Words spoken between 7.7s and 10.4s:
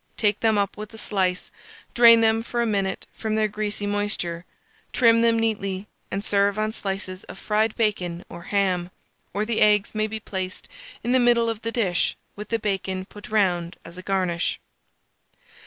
bacon or ham; or the eggs may be